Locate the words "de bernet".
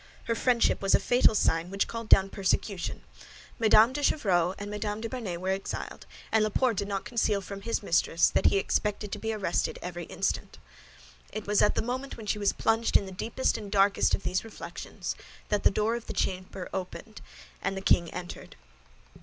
4.99-5.37